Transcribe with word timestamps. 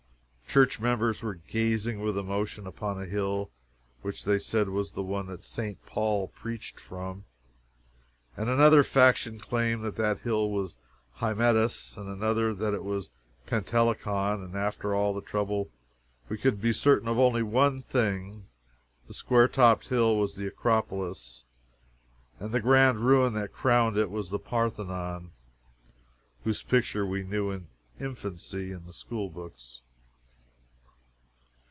Church 0.53 0.81
members 0.81 1.23
were 1.23 1.35
gazing 1.35 2.01
with 2.01 2.17
emotion 2.17 2.67
upon 2.67 3.01
a 3.01 3.05
hill 3.05 3.49
which 4.01 4.25
they 4.25 4.37
said 4.37 4.67
was 4.67 4.91
the 4.91 5.01
one 5.01 5.41
St. 5.41 5.81
Paul 5.85 6.27
preached 6.27 6.77
from, 6.77 7.23
and 8.35 8.49
another 8.49 8.83
faction 8.83 9.39
claimed 9.39 9.81
that 9.85 9.95
that 9.95 10.19
hill 10.19 10.49
was 10.51 10.75
Hymettus, 11.21 11.95
and 11.95 12.09
another 12.09 12.53
that 12.53 12.73
it 12.73 12.83
was 12.83 13.11
Pentelicon! 13.47 14.53
After 14.53 14.93
all 14.93 15.13
the 15.13 15.21
trouble, 15.21 15.69
we 16.27 16.37
could 16.37 16.59
be 16.59 16.73
certain 16.73 17.07
of 17.07 17.17
only 17.17 17.43
one 17.43 17.81
thing 17.81 18.47
the 19.07 19.13
square 19.13 19.47
topped 19.47 19.87
hill 19.87 20.17
was 20.17 20.35
the 20.35 20.47
Acropolis, 20.47 21.45
and 22.41 22.51
the 22.51 22.59
grand 22.59 23.05
ruin 23.05 23.33
that 23.35 23.53
crowned 23.53 23.95
it 23.95 24.11
was 24.11 24.31
the 24.31 24.37
Parthenon, 24.37 25.31
whose 26.43 26.61
picture 26.61 27.05
we 27.05 27.23
knew 27.23 27.51
in 27.51 27.67
infancy 28.01 28.73
in 28.73 28.85
the 28.85 28.91
school 28.91 29.29
books. 29.29 29.79